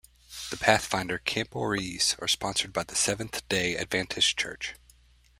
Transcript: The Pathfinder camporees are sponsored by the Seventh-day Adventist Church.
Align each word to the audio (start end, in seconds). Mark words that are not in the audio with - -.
The 0.49 0.57
Pathfinder 0.57 1.19
camporees 1.19 2.15
are 2.19 2.27
sponsored 2.27 2.73
by 2.73 2.81
the 2.85 2.95
Seventh-day 2.95 3.77
Adventist 3.77 4.35
Church. 4.35 4.73